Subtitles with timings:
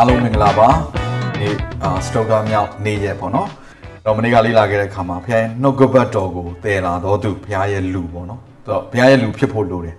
[0.00, 0.68] အားလုံးမင်္ဂလာပါ
[1.40, 1.48] ဒီ
[1.82, 3.48] အာစတောကာမြောက်နေရက်ပေါ့နော်
[4.04, 9.96] တော့မနေ့ကလေးလာခဲ့တဲ့ခါမှာဘုရားရဲ့နှုတ်ကပတ်တော်ကိုတည်လာတော်သူဘုရားရဲ့လူပေါ့နော်ဆိုတော့ဘုရားရဲ့လူဖြစ်ဖို့လိုတယ်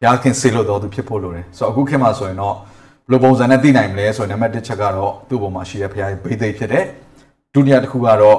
[0.00, 6.84] ဘုရားခင်စေလို့တော်သူဖြစ်ဖို့လိုတယ်ဆိုတော့အခုခေတ်မှာဆိုရင်တော့ဘယ်လိုပုံစံနဲ့သိနိုင်မလဲဆိုရင်နံပါတ်1ချက်ကတော့သူ့ပုံမှာရှိတဲ့ဘုရားရဲ့ဘိသိက်ဖြစ်တယ်
[7.54, 8.38] ဒုတိယတစ်ခုကတော့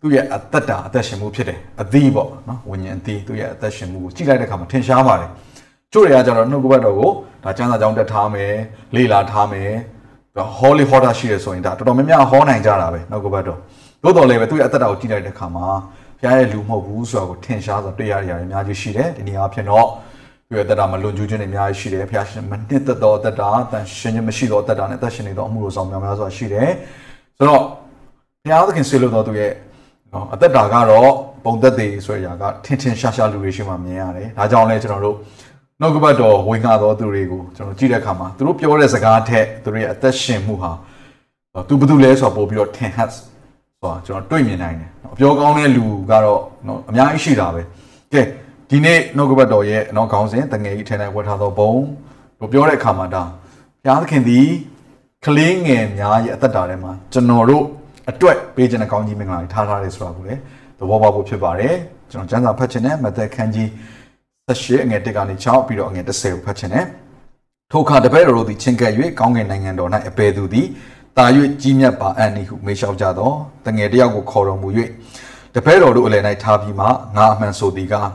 [0.00, 5.30] သူ့ရဲ့အသက်တာအသက်ရှင်မှုဖြစ်တယ်အသီးပေါ့နော်ဝิญဉာဏ်အသီးသူ့ရဲ့အသက်ရှင်မှုကိုကြည့်လိုက်တဲ့အခါမှာထင်ရှားပါတယ်
[5.92, 7.10] ကျို့တွေကကြတော့နှုတ်ကပတ်တော်ကို
[7.44, 8.52] ဒါကျမ်းစာကြောင်းတက်ထားမယ်
[8.94, 9.70] လေ့လာထားမယ်
[10.56, 13.58] ဟောလီဟောတာရှိရဆိုရင်ဒါတော်တော်များများဟောနိုင်ကြတာပဲနောက်ကဘတ်တော့
[14.02, 15.66] သို့တော်လည်းပဲသူ့ရဲ့အသက်တာကိုကြည့်လိုက်တဲ့အခါမှာ
[16.20, 19.86] ဘုရားရဲ့လူမဟုတ်ဘူးဆိုတာကိုထင်ရှားစွာတွေ့ရရတဲ့အများကြီးရှိတယ်ဒီနေရာဖြစ်တော့
[20.48, 26.70] သူ့ရဲ့အသက်တာမှာလွန်ကျူးခြင်းတွေအများကြီးရှိတယ်ဘုရားရှင်မနှစ်သက်သောအသက်တာတန်ရှင်ခြင်းမရှိသောအသက်တာနဲ့အသက်ရှင်နေသောအမှုလိုဆောင်များများစွာရှိတယ်
[27.38, 27.62] ဆိုတော့
[28.44, 29.52] ဘုရားသခင်ဆွေးလို့တော်သူရဲ့
[30.12, 31.10] နော်အသက်တာကတော့
[31.44, 35.16] ပုံသက်သေးဆိုတဲ့အရာကထင်ထင်ရှားရှားလူတွေရှိမှမြင်ရတယ်ဒါကြောင့်လဲကျွန်တော်တို့
[35.80, 40.70] နှုတ်ကပတ်တော်ဝင်ငါသောသူတွေကိုကျွန်တော်ကြည့်တဲ့အခါမှာသူတို့ပြောတဲ့စကားထက်သူတို့ရဲ့အသက်ရှင်မှုဟာ
[41.68, 43.24] သူဘယ်သူလဲဆိုတော့ပို့ပြီးတော့ထင်ဟတ်ဆို
[43.82, 47.62] တာကျွန်တော်တွေ့မြင်နိုင်တယ်အပြောကောင်းတဲ့လူကတော့နော်အများကြီးရှိတာပဲ
[48.12, 48.20] ကဲ
[48.70, 51.72] ဒီနေ့နှုတ်ကပတ်တော်ရဲ့နော်ခေါင်းစဉ်တငယ်ကြီးထဲ၌ဝတ်ထားသောဘုံ
[52.38, 54.46] တို့ပြောတဲ့အခါမှာဒါဘုရားသခင်သည်
[55.24, 57.64] ကလေးငယ်များရဲ့အသက်တာထဲမှာကျွန်တော်တို့
[58.10, 60.40] အတွက်ပေးခြင်းအကောင်းကြီးမင်္ဂလာတွေထားထားတယ်ဆိုတာကိုလည်း
[60.78, 61.74] သဘောပေါက်ဖို့ဖြစ်ပါတယ်
[62.10, 63.68] ကျွန်တော်ကျမ်းစာဖတ်ခြင်းနဲ့မသက်ခန်းကြီး
[64.48, 66.86] 18အငယ်1ကနေ6ပြီးတော့အငယ်10ကိုဖတ်ခြင်းနဲ့
[67.70, 70.66] ထိုအခါတပည့်တော်တို့သည်ချင်းကပ်၍ကောင်းကင်နိုင်ငံတော်၌အပေသူသည်
[71.16, 71.26] တာ၍
[71.62, 73.32] ကြီးမြတ်ပါအံ့ဤဟုမေးလျှောက်ကြသော
[73.66, 74.68] တငယ်တယောက်ကိုခေါ်တော်မူ၍
[75.54, 76.86] တပည့်တော်တို့အလယ်၌ထားပြီးမှ
[77.16, 78.08] ငါအမှန်ဆိုသည်ကား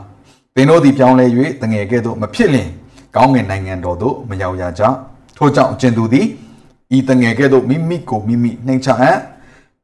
[0.54, 1.26] သင်တို့သည်ပြောင်းလဲ၍
[1.62, 2.68] တငယ်ကဲ့သို့မဖြစ်လင်
[3.16, 4.82] ကောင်းကင်နိုင်ငံတော်သို့မရောက်ရကြ
[5.36, 6.26] ထို့ကြောင့်အကျဉ်သူသည်
[6.96, 9.18] ဤတငယ်ကဲ့သို့မိမိကိုမိမိနှိမ်ချအံ့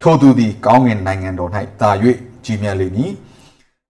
[0.03, 1.91] ထိုသူသည်ကောင်းကင်နိုင်ငံတော်၌တာ၍
[2.45, 3.13] ကြီးမြတ်လိမ့်မည်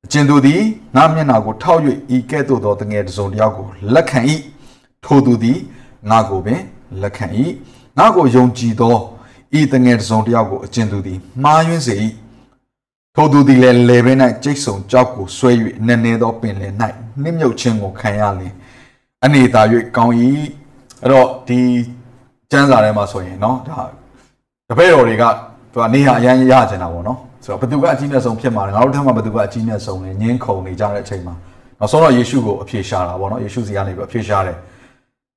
[0.05, 0.61] အကျဉ်သူသည်
[0.95, 1.81] ငါမျက်နာကိုထောက်၍
[2.16, 4.19] ဤကဲ့သို့သောတငယ်တစ်စုံတစ်ယောက်ကိုလက်ခံ၏
[5.05, 5.57] ထိုသူသည်
[6.09, 6.61] ငါကိုပင်
[7.01, 7.25] လက်ခံ၏
[7.97, 8.95] ငါကိုယုံကြည်သော
[9.59, 11.95] ဤတငယ်တစ်စုံတစ်ယောက်ကိုအကျဉ်သူသည်မှားယွင်းစေ၏
[13.16, 14.13] ထိုသူသည်လည်းလေဘဲ၌
[14.44, 15.51] ကျိတ်ဆုံကြောက်ကိုဆွဲ၍
[15.88, 16.73] နည်းနည်းသောပင်လယ်၌
[17.21, 18.53] နှိမ့်မြုပ်ခြင်းကိုခံရလျင်
[19.23, 19.61] အနေသာ၍
[19.97, 20.16] ကောင်း၏
[21.01, 21.59] အဲ့တော့ဒီ
[22.51, 23.79] ကျမ်းစာထဲမှာဆိုရင်เนาะဒါ
[24.69, 25.23] တပည့်တော်တွေက
[25.71, 31.34] သူကနေဟာအရန်ရကျင်တာပေါ့နော် ဆိုတော့ဘသူကအကြီးမြတ်ဆုံးဖြစ်မှာလဲငါတို့ထက်မှဘသူကအကြီးမြတ်ဆုံးလဲညင်းခုန်နေကြတဲ့အချိန်မှာ
[31.78, 34.56] နောက်ဆုံးတော့ယေရှုကိုအဖြေရှာတာပေါ့နော်ယေရှုစီကနေပြီးအဖြေရှာတယ်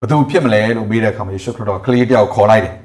[0.01, 2.75] ဘသူဖြစ်မလဲလို့မေးတဲ့အခါမှာယေရှုခရစ်တော်ကလေးတယောက်ခေါ်လိုက်တယ်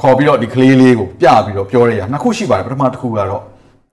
[0.00, 3.42] ခေါ်ပြီးတော့ဒီကလေးလေးကိုပြပြီးတော့ပြောရရနှစ်ခုရှိပါတယ်ပထမတစ်ခုကတော့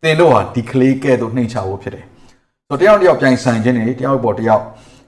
[0.04, 2.06] သင်တို့ဟာဒီကလေးကဲ့သို့နှိမ့်ချဖို့ဖြစ်တယ်
[2.68, 4.64] ဆိုတော့တယောက်တယောက်ပြိုင်ဆိုင်ခြင်းနေတယောက်ပေါ်တယောက်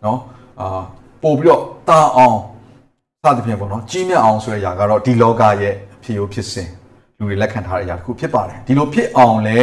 [0.06, 0.19] နော်
[0.59, 0.81] အာ
[1.24, 2.38] ပို့ပြီးတော့တာအောင်
[3.24, 6.69] စသဖြင့်ပေါ့နော်ကြီးမြတ်အောင်ဆိုတဲ့အရာကတော့ဒီလောကရဲ့အဖြစ်ရိုးဖြစ်စဉ်
[7.23, 9.57] လူတွေလက်ခံထားတဲ့အရာတစ်ခုဖြစ်ပါတယ်ဒီလိုဖြစ်အောင်လဲ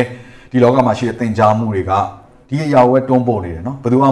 [0.51, 1.93] ဒီလောကမှာရှိတဲ့သင်ကြားမှုတွေက
[2.49, 4.09] ဒီအရာဝဲတွန်းပို့နေတယ်နော်ဘယ်သူမှ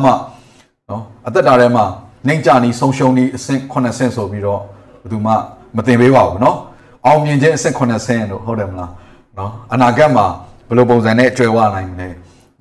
[0.91, 1.85] နော်အသက်တာထဲမှာ
[2.27, 4.61] နှိမ့်ကြနီဆုံးရှုံးနီအဆင့်9ဆင့်ဆိုပြီးတော့
[5.03, 5.33] ဘယ်သူမှ
[5.77, 6.57] မတင်ပေးပါဘူးနော်
[7.07, 8.91] အောင်မြင်ခြင်းအဆင့်9ဆင့်လို့ဟုတ်တယ်မလား
[9.39, 10.27] နော်အနာဂတ်မှာ
[10.69, 12.09] ဘယ်လိုပုံစံနဲ့ကြွယ်ဝနိုင်မလဲ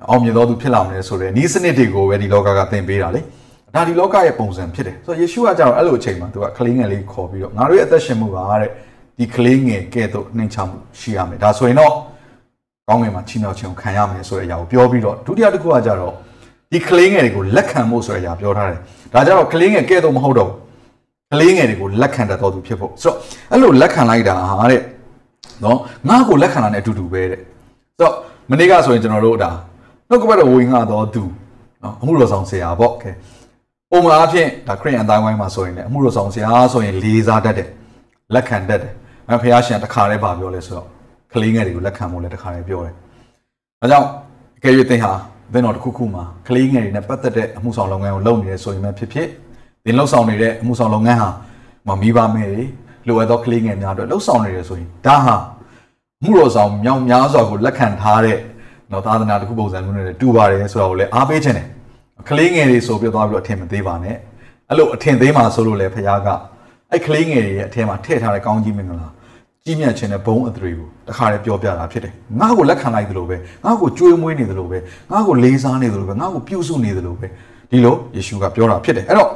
[0.09, 3.21] အောင်မြင်တော်သူဖြစ်လာမလဲဆိုတဲ့ဤစနစ်တွေကိုပဲဒီလောကကသင်ပေးတာလေ
[3.75, 8.71] ဒါဒီလောကရဲ့ပုံစံဖြစ်တယ်ဆိုတော့ယေရှုကကြောက်အဲ့လိုအချိန်မှာသူကကလေးငယ်လေးခေါ်ပြီးတော့ငါတို့ရဲ့အသက်ရှင်မှုကတဲ့
[9.17, 11.93] ဒီကလေးငယ်ကဲ့သို့နှိမ်ချမှုရှိရမယ်ဒါဆိုရင်တော့
[12.87, 16.13] ကောင်းငင်မှာချီးမြှောက်ခြင်းကိုခံရမယ်ဆိုတဲ့အရာကိုပြောပြီးတော့ဒုတိယတစ်ခုကကြတော့
[16.71, 18.79] ဒီကလေးငယ်တွေကိုလက်ခံဖို့ဆိုတဲ့အရာပြောထားတယ်
[19.13, 20.51] ဒါကြတော့ကလေးငယ်ကဲ့သို့မဟုတ်တော့
[21.31, 23.17] ကလေးငယ်တွေကိုလက်ခံတတ်တော်သူဖြစ်ဖို့ဆိုတော့
[23.51, 24.81] အဲ့လိုလက်ခံလိုက်တာဟာတဲ့
[25.63, 25.77] နော်
[26.09, 28.13] ငါ့ကိုလက်ခံတာ ਨੇ အတူတူပဲတဲ့ဆိုတော့
[28.49, 29.51] မနေ့ကဆိုရင်ကျွန်တော်တို့ဒါ
[30.09, 31.23] နှုတ်ကပတ်တော်ဝင်ငါတော်သူ
[31.83, 33.11] နော်အမှုတော်ဆောင်ဆရာပေါ့ကဲ
[33.91, 37.69] ပုံမှန်အားဖြင့်ဒါခရစ်ယာန်အတိုင်းဝိုင်းမှာဆိုရင်လည်းအမှုတော်ဆောင်ဆရာဆိုရင်လေးစားတတ်တယ်
[38.33, 38.93] လက်ခံတတ်တယ်။
[39.29, 40.87] အဲဖះရှင်တခါတည်းပါပြောလဲဆိုတော့
[41.33, 42.93] ကလေးငယ်တွေကိုလက်ခံဖို့လည်းတခါတည်းပြောတယ်။
[43.81, 44.07] ဒါကြောင့်
[44.57, 45.13] အကယ်၍သင်ဟာ
[45.53, 49.27] သင်တော်တစ်ခုခုမှာကလေးငယ်တွေနဲ့ပတ်သက်တဲ့အမှုဆောင်လုပ်ငန်းကိုလုပ်နေတယ်ဆိုရင်မှဖြစ်ဖြစ်
[49.83, 51.29] သင်လှုပ်ဆောင်နေတဲ့အမှုဆောင်လုပ်ငန်းဟာ
[51.87, 52.63] မမိဘမဲတွေ
[53.07, 55.35] လိုအပ်သောကလေးငယ်များအတွက်လှုပ်ဆောင်နေတယ်ဆိုရင်ဒါဟာ
[56.23, 58.37] မှုတော်ဆောင်မြောင်များစွာကိုလက်ခံထားတဲ့
[58.91, 61.67] တော့သာသနာတစ်ခုပုံစံမျိုးနဲ့တူပါတယ်ဆိုတော့လည်းအားပေးခြင်းတယ်။
[62.29, 64.15] ကလေးငယ်တွေဆိုပြသွားပြီးတော့အထင်မသေးပါနဲ့။
[64.69, 66.27] အဲ့လိုအထင်သေးမှဆိုလို့လည်းဖះက
[66.91, 69.07] အဲ့ကလေးငယ်တွေရဲ့အထဲမှာထည့်ထားတဲ့ကောင်းကြီးမင်္ဂလာ
[69.67, 73.35] ကြီးမြတ်ခြင်းနဲ့ဘုံအထရေကိုတခါတည်းပြောပြတာဖြစ်တယ်ငါ့ကိုလက်ခံလိုက်သလိုပဲ
[73.65, 74.77] ငါ့ကိုကြွေးမွေးနေသလိုပဲ
[75.11, 77.27] ငါ့ကိုလေးစားနေသလိုပဲငါ့ကိုပြုစုနေသလိုပဲ
[77.71, 79.29] ဒီလိုယေရှုကပြောတာဖြစ်တယ်အဲ့တော့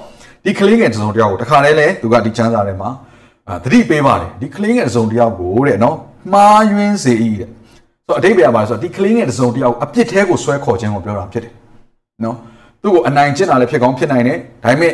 [0.46, 2.90] ဒီကလေးငယ်တစ်စုံတယောက်ကိုတခါတည်းလဲသူကဒီချမ်းစာထဲမှာ
[3.48, 5.96] အာတတိပေးပါတယ်ဒီကလေးငယ်တစ်စုံတစ်ယောက်ကိုတဲ့နော်
[6.34, 7.50] မှားယွင်းစေ၏တဲ့
[8.08, 11.54] ဆိုတော့အတိတ်ပဲပါဆိုတော့ဒီကလေးငယ်တစ်စုံတစ်ယောက်အပြစ်သေးကိုဆွဲခေါ်ခြင်းကိုပြောတာဖြစ်တယ်
[12.24, 12.36] နော်
[12.82, 14.94] သူ့ကိုအနိုင်ကျင့်တာလည်းဖြစ်ကောင်းဖြစ်နိုင်တယ်ဒါပေမဲ့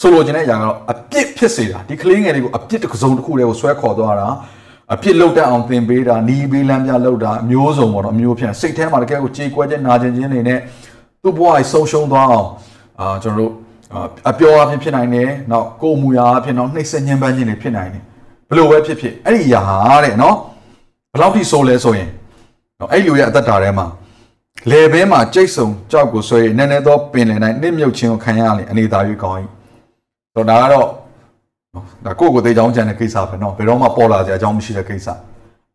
[0.00, 4.28] ဆိုလိုချင်တဲ့အရာကတော့အပြစ်ဖြစ်စေတာဒီကလေးငယ်တွေကိုအပြစ်တစ်စုံတစ်ခုတည်းကိုဆွဲခေါ်သွားတာ
[4.94, 10.58] အပြစ်လောက်တတ်အောင်သင်ပေးတာနီးပေးလမ်းပြလောက်တာအမျိုးစုံပေါ့နော်အမျိုးဖြစ်စိတ်ထဲမှာတကယ်ကိုကြေကွဲခြင်းနာကျင်ခြင်းတွေနဲ့
[11.22, 12.48] သူ့ဘဝကြီးဆုံးရှုံးသွားအောင်
[13.00, 13.52] အာကျွန်တော်တို့
[14.30, 18.02] အပျော်အဖြစ်ဖြစ်နိုင်တယ်နောက်ကိုယ်မူရာအဖြစ်တော့နှိမ့်ဆက်ညှဉ်းပန်းခြင်းတွေဖြစ်နိုင်တယ်
[18.48, 20.36] ဘလို့ပဲဖြစ်ဖြစ်အဲ့ဒီအရာဟာတဲ့နော်
[21.12, 22.08] ဘယ်လောက်ထိဆိုးလဲဆိုရင်
[22.78, 23.86] နော်အဲ့လူရဲ့အသက်တာထဲမှာ
[24.70, 29.38] လေဘဲမှာကြိတ်ဆုံကြောက်ကိုဆွဲရင်နည်းနည်းသောပင်လယ်တိုင်းနှိမ့်မြုပ်ခြင်းကိုခံရရင်အနေသာ၍ကောင်း၏
[30.34, 30.88] ဆိုတော့ဒါကတော့
[32.05, 35.07] ဒါကိုယ့်ကိုယ်သေးချောင်းကြံတဲ့ကိစ္စပဲเนาะဘယ်တော့မှပေါ်လာစရာအကြောင်းမရှိတဲ့ကိစ္စ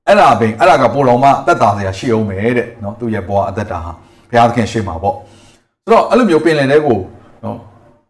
[0.06, 3.92] အဲ့ဒါပင်အဲ့ဒါကပိုတော်မှအသက်တာစရာရှိအောင်ပဲတဲ့เนาะသူ့ရဲ့ဘဝအသက်တာဟာ
[4.30, 5.14] ဘုရားသခင်ရှေ့မှာပေါ့
[5.82, 6.98] ဆိုတော့အဲ့လိုမျိုးပင်လယ်တဲ့ကို
[7.42, 7.56] เนาะ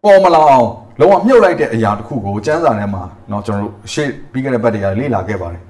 [0.04, 0.68] ပေါ်မလာအောင်
[1.00, 5.62] လုံးဝမြုပ်လိုက်တဲ့အရာတစ်ခုကိုစမ်းစာထဲမှာเนาะကျွန်တော်တို့ရှေ့ပြီးခဲ့တဲ့ဘက်တွေကလေ့လာခဲ့ပါတယ်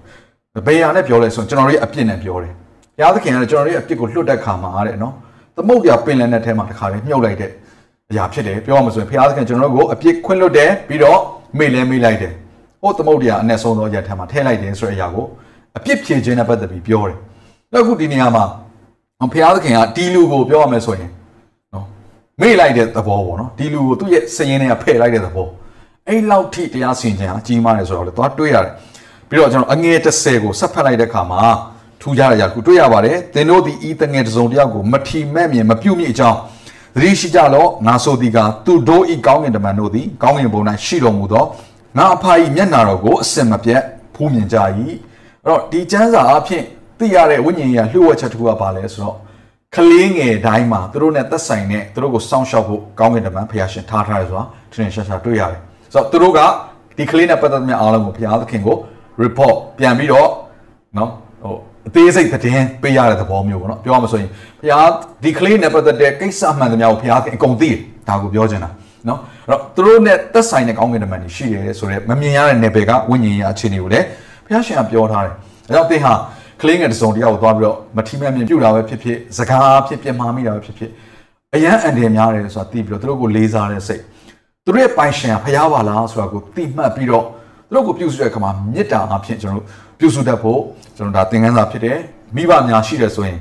[0.66, 2.52] ဘယ်ဟာနဲ့ပြောလဲဆိုရင်ကျွန်တော်တို့ရဲ့အပြစ်နဲ့ပြောတယ်
[2.96, 5.12] ဘုရားသခင်ကကျွန်တော်တို့ရဲ့အပြစ်ကိုလွတ်တဲ့ခါမှာတဲ့เนาะ
[5.56, 7.50] သမုတ်ပြပင်လယ်နဲ့ထဲမှာတစ်ခါလေးမြုပ်လိုက်တဲ့
[8.10, 11.20] အရာဖြစ်တယ်ပြောရမှာဆိုရင်ဘုရားသခင်ကျွန်တော်တို့ကိုအပြစ်ခွင့်လွတ်တယ်ပြီးတော့
[11.57, 12.33] မေ့လဲမေ့လိုက်တယ်
[12.81, 15.25] ဟိုသမုတ်တရားအနဲ့ဆုံးသောရက်ထဲမှာထည့်လိုက်တယ်ဆိုတဲ့အရာကို
[15.77, 17.17] အပြစ်ဖြေခြင်းနဲ့ပတ်သက်ပြီးပြောတယ်
[17.73, 18.43] နောက်အခုဒီနေရာမှာ
[19.31, 21.09] ဘုရားသခင်ကဒီလူကိုပြောရမယ်ဆိုရင်
[21.73, 21.85] နော်
[22.41, 25.47] မေ့လိုက်တဲ့သဘောပေါ့နော်ဒီလူကိုသူ့ရဲ့စည်ရင်းတွေကဖယ်လိုက်တဲ့သဘော
[26.07, 28.73] အဲ့လောက်ထိတရားစင်ခြင်းအကြီးမားတယ်ဆိုတော့လေသွားတွေးရတယ်
[29.29, 31.41] ပြီးတော့ကျွန်တော်အငယ်30ကိုဆက်ဖတ်လိုက်တဲ့အခါမှာ
[32.01, 36.37] ထူးခြားတဲ့အရာကိုတွေးရပါတယ်သင်တို့ဒီဤတငယ်တစုံတယောက်ကိုမထီမဲ့မြင်မပြုတ်မြအကြောင်း
[36.95, 41.45] သတိရှိကြလောငါဆိုသည်ကသူတို့ဤကောင်းကင်တမန်တို့သည်ကောင်းကင်ဘုံ၌ရှိတော်မူသော
[41.97, 43.81] ငါအဖာဤမျက်နာတော်ကိုအစင်မပြတ်
[44.15, 44.97] ဖူးမြင်ကြ၏အဲ့
[45.45, 46.63] တော့ဒီကျမ်းစာအဖြစ်
[46.99, 49.17] သိရတဲ့ဝိညာဉ်ရေးလှုပ်ဝက်ချက်တစ်ခုကပါလဲဆိုတော့
[49.75, 55.59] ကလေးငယ်တိုင်းမှာသူတို့နဲ့သက်ဆိုင်တဲ့သူတို့ကိုစောင့်ရှောက်ဖို့ကောင်းကင်တမန်ဖျားရှင်ထားထားရဆိုတာထင်ထင်ရှားရှားတွေ့ရတယ်
[55.93, 56.39] ဆိုတော့သူတို့က
[56.97, 58.77] ဒီကလေးနဲ့ပတ်သက်တဲ့အားလုံးကိုဘုရားသခင်ကို
[59.23, 60.29] report ပြန်ပြီးတော့
[60.97, 61.11] နော်
[61.43, 61.55] ဟို
[61.87, 64.87] အသေးစိတ်သတင်းပေးရတဲ့သဘောမျိုးပေါ့နော်ပြောရမှာဆိုရင်ဘုရား
[65.23, 68.69] ဒီကလေးနဲ့ပတ်သက်တဲ့ကိစ္စမှန်သမျှကိုဘုရားအကုန်သိတယ်ဒါကိုပြောချင်တာ
[69.07, 74.05] နော်အဲ့တော့သူတို့နဲ့သက်ဆိုင်တဲ့ကောင်းကင်တမန်တွေရှိတယ်ဆိုတော့မမြင်ရတဲ့နယ်ပယ်ကဝိညာဉ်ရေးအခြေအနေကိုလည်း
[74.45, 75.33] ဘုရားရှင်ကပြောထားတယ်
[75.69, 76.13] အဲတော့သင်ဟာ
[76.61, 80.91] ကလေးငယ်တစ်စုံတယောက်ကိုသွားပြီးတော့မထီမဲ့မြင်ပြုတ်တာပဲဖြစ်ဖြစ်စကားဖြစ်ပြမှားမိတာပဲဖြစ်ဖြစ်
[81.55, 84.01] အရန်အန်တယ်များတယ်ဆိုတာသိပြီးတော့သူတို့ကိုလေးစားတဲ့စိတ်
[84.65, 87.25] သူတို့ရဲ့ပိုင်ရှင်ကဘုရားပါလားဆိုတာကိုသိမှတ်ပြီးတော့
[87.67, 89.67] သူတို့ကိုပြုစုတဲ့အခါမှာမေတ္တာအဖြစ်ကျွန်တော်တို့
[89.99, 90.59] ပြုစုတတ်ဖို့
[90.97, 91.97] ကျွန်တော်ဒါသင်ခန်းစာဖြစ်တယ်
[92.35, 93.39] မိဘများရှိတယ်ဆိုရင်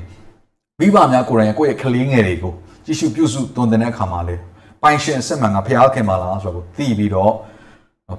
[0.79, 2.53] မိဘများကိုယ်တိုင်ကိုယ့်ရဲ့ကလေးငယ်တွေကို
[2.85, 4.35] ကြည့်ရှုပြုစုသွန်သင်တဲ့အခါမှာလေ
[4.81, 7.33] ပိုင်ရှင်အစစ်မှန်ကဘုရားခင်ပါလားဆိုတော့သိပြီးတော့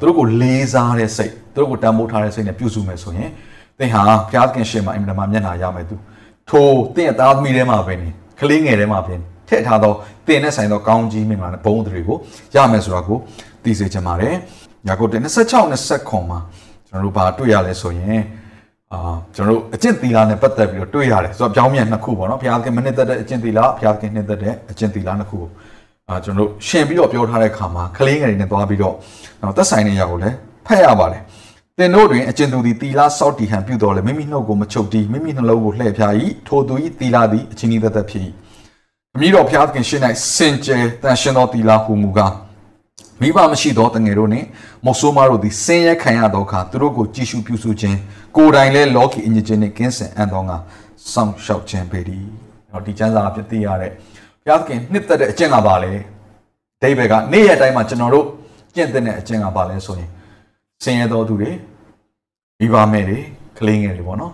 [0.00, 3.30] သူတို့ကိုလေးစားတဲ့စိတ်သူတို့ကိုတန်ဖိုးထားတဲ့စိတ်နဲ့ပြုစုမယ်ဆိုရင်
[3.78, 5.96] သင်ဟာဘုရားခင်ရှင်မှာအင်မတန်မှမျက်နှာရမယ်သူ
[6.50, 8.08] ထိုသင်ရဲ့သားသမီးထဲမှာပဲနေ
[8.40, 9.14] ကလေးငယ်ထဲမှာပဲ
[9.48, 9.96] ထည့်ထားတော့
[10.26, 12.16] သင်နဲ့ဆိုင်သောကောင်းကြီးမင်္ဂလာနဲ့ဘုန်းတွေကို
[12.54, 13.18] ရမယ်ဆိုတာကို
[13.64, 14.34] သိစေချင်ပါတယ်။
[14.88, 16.38] ယာကုပ်တဲ့26 29ခွန်မှာ
[16.88, 18.22] ကျွန်တော်တို့ဘာတွေ့ရလဲဆိုရင်
[18.92, 25.48] အာကျွန်တော်တို့အကျင့်သီလနဲ့ပတ်သက်ပြီးတော့တွေ့ရတယ်ဆိုတော့ပြောင်းပြန်နှစ်ခုပေါ့နော်ဘုရားခင်မနှစ်သက်တဲ့အကျင့်သီလဘုရားခင်နှစ်သက်တဲ့အကျင့်သီလနှစ်ခုကို
[26.08, 28.94] အာကျွန်တော်တို့ရှင်ပြီးတော့ပြောထားတဲ့အခါမှာကလေးငယ်တွေနဲ့သွားပြီးတော့
[29.56, 30.36] သက်ဆိုင်တဲ့ຢာကိုလည်း
[30.66, 31.22] ဖတ်ရပါတယ်
[31.78, 36.12] သင်တို့တွင်အကျင့်သူသည်တီလာစောက်တီဟန်ပြုတော်လဲမိမိနှုတ်ကိုမချုပ်တီးမိမိနှလုံးကိုလှည့်ဖြား၏
[36.48, 38.22] ထိုသူ၏တီလာသည်အချင်းဤသက်သက်ဖြစ်၏
[39.14, 40.02] အမိတော်ဘုရားသခင်ရှင်း၌
[40.34, 42.32] စင်ကြယ်တန်ရှင်သောတီလာဟူမူကား
[43.20, 44.46] မိဘမရှိသောတငယ်တို့နှင့်
[44.84, 47.98] မော်ဆိုးမတို့သည်ဆင်းရဲခံရသောအခါသူတို့ကိုကြည်ရှုပြုစုခြင်း
[48.36, 50.56] ကိုယ်တိုင်လည်းလောကီအညစ်အကြေးနှင့်ကင်းစင်အံ့သောငါ
[51.12, 52.24] စောင့်ရှောက်ခြင်းပေသည်။
[52.70, 53.90] တော့ဒီကျမ်းစာအဖြစ်သိရတဲ့
[54.44, 55.92] ဘုရားသခင်နှစ်သက်တဲ့အကျင့်ကပါလေ
[56.82, 58.26] ဒိဗေကနေ့ရက်တိုင်းမှာကျွန်တော်တို့
[58.74, 60.10] ကျင့်တဲ့အကျင့်ကပါလဲဆိုရင်
[60.82, 61.50] ဆင်းရဲသောသူတွေ
[62.58, 63.18] မိဘမဲ့တွေ
[63.58, 64.32] ကလေးငယ်တွေပေါ့နော်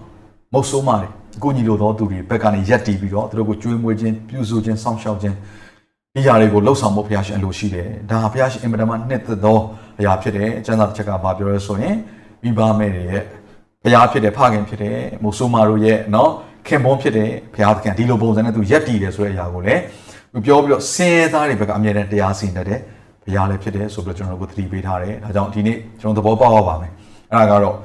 [0.53, 5.37] မုတ်ဆိုးမတွေအကူညီလိုသောသူတွေဘက်ကနေရက်တီးပြီးတော့သူတို့ကိုကျွေးမွေးခြင်းပြုစုခြင်းစောင့်ရှောက်ခြင်း
[6.17, 9.59] ဒီຢာတွေကိုလှုပ်ဆောင်ဖို့ဘုရားရှင်အလိုရှိတယ်။ဒါဟာဘုရားရှင်အင်မတန်မှနှစ်သက်သော
[9.99, 11.97] အရာဖြစ်တယ်။အကျမ်းစာတစ်ချက်ကဘာပြောလဲဆိုရင်
[12.43, 13.23] မိဘမဲ့တွေရဲ့
[13.83, 16.31] ဘုရားဖြစ်တယ်ဖခင်ဖြစ်တယ်မိုးဆိုးမာတို့ရဲ့နော်
[16.67, 19.81] ခင်ပွန်းဖြစ်တယ်ဘုရားသခင်ဒီလိုပုံစံနဲ့သူယက်တည်တယ်ဆိုတဲ့အရာကိုလည်း
[20.33, 22.81] သူပြောပြီးတော့စင်ရဲသားတွေဘက်ကအမြဲတမ်းတရားစီရင်တတ်တယ်
[23.25, 26.93] ဘုရားလည်းဖြစ်တယ်ဆိုပြီးတော့ကျွန်တော်တို့ကိုသတိပေးထားတယ်။ဒါကြောင့်ဒီနေ့ကျွန်တော်သဘောပေါက်ရပါမယ်။
[27.33, 27.77] အဲ့ဒါကတော့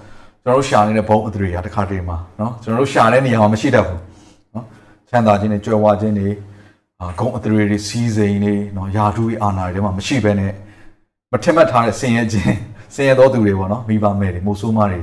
[0.44, 4.00] ကျွန်တော်တို့ရှာနေတဲ့ဘုံအသရေရာတစ်ခါတည်းမှာနော်ကျွန်တော်တို့ရှာတဲ့နေရာမှာမရှိတတ်ဘူး။
[4.56, 4.66] နော်
[5.10, 6.28] ချမ်းသာခြင်းတွေကြွယ်ဝခြင်းတွေ
[7.20, 10.52] ဂုံအထရေတွေစီစိန်တွေနော်ယာထုတွေအာနာတွေထဲမှာမရှိဘဲနဲ့
[11.32, 12.56] မထက်မှတ်ထားတဲ့ဆင်းရဲခြင်း
[12.96, 15.00] ဆင်းရဲသောသူတွေပေါ့နော်မိဘမဲ့တွေမိုးဆိုးမတွေ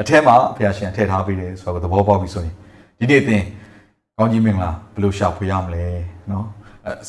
[0.00, 2.54] အထက်မှာဘုရားရှင်ထည့်ထားပေးတယ်ဆိုတော့သဘောပေါက်ပြီဆိုရင်
[2.98, 3.42] ဒီနေ့အတင်
[4.18, 5.84] ကောင်းကြီးမင်္ဂလာဘယ်လိုရှာဖွေရမလဲ
[6.30, 6.44] နော်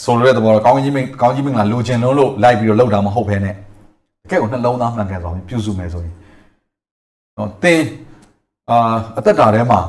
[0.03, 3.53] ဆိုလိုတဲ့သဘောတော့ကောင်းကြီးမင်ကောင်းကြီးမင်္ဂလာလိုချင်လုံးလို့လိုက်ပြီးတော့လောက်တာမဟုတ်ဘဲနဲ့
[4.23, 6.13] တကယ့်ကိုနှလုံးသားမှန်ကန်စွာပြုစုမယ်ဆိုရင်
[7.37, 7.81] နော်တင်
[8.69, 8.77] အာ
[9.17, 9.79] အသက်တာထဲမှာ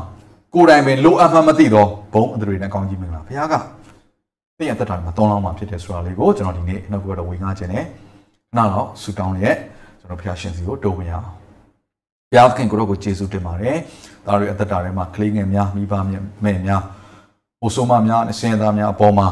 [0.54, 3.54] ကိုယ်တိုင်ပင်လိုအပ်မှမသိတော့ဘုံအထရေနဲ့ကောင်းကြီးမင်္ဂလာဘုရားက
[4.58, 7.86] သင်ရဲ့အသက်တာမှာတောင်းလောင်းမှာဖြစ်တယ်ဆိုတာလေးကိုကျွန်တော်ဒီနေ့နောက်ကတော့ဝေငှခြင်းနဲ့ခ
[8.56, 9.56] ဏတော့ဆူတောင်းလျက်
[10.00, 11.28] ကျွန်တော်ဘုရားရှင်စီကိုတိုးဝင်ရအောင်
[12.30, 13.76] ဘုရားသခင်ကိုရောကိုကျေးဇူးတင်ပါတယ်
[14.26, 15.94] ဒါတွေအသက်တာထဲမှာကလေးငယ်များမိဘ
[16.44, 16.82] မဲ့များ
[17.62, 19.28] အိုဆိုးမများအစင်သားများအပေါ်မှာ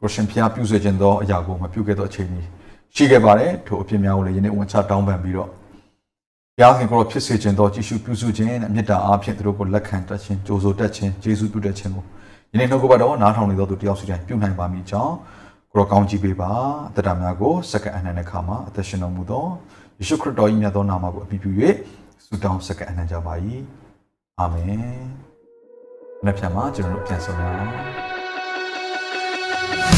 [0.00, 2.46] ကိုရှင်ဖျားပြုစေခြင်းသောအရာကိုမပြုခဲ့သောအချိန်ကြီး
[2.94, 12.04] ရှိခဲ့ပါတယ်ထိုအဖြစ်များကိုလည်းယနေ့ဝန်ချတောင်းပန်ပြီးတော့ဘုရားခင်ကိုရောဖြစ်စေခြင်းသောကြည်ရှုပြုစုခြင်းနဲ့မေတ္တာအားဖြင့်သူတို့ကိုလက်ခံတတ်ခြင်းကြိုးဆိုတတ်ခြင်းကျေးဇူးပြုတတ်ခြင်းကို
[12.52, 15.14] ယနေ့နှုတ်ကပတ်တော်နားထောင်နေသောသူတယောက်စီတိုင်းပြုနိုင်ပါမည်ကြောင်း
[15.72, 16.52] ကိုရောကောင်းချီးပေးပါ
[16.88, 19.46] အသက်တာများကိုစက္ကန့်အနှံ့တဲ့ခါမှာအသက်ရှင်တော်မူသော
[19.98, 21.50] ယေရှုခရစ်တော်၏မြတ်သောနာမကိုအမိပြု၍
[22.24, 23.34] ဆုတောင်းစက္ကန့်အနှံ့ကြပါ၏
[24.38, 24.86] အာမင်။
[26.24, 29.97] နောက်ပြန်မှာကျွန်တော်တို့ပြန်ဆောင်